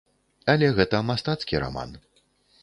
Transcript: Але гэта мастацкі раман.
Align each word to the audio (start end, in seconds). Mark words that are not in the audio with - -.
Але 0.53 0.69
гэта 0.79 1.01
мастацкі 1.11 1.61
раман. 1.65 1.95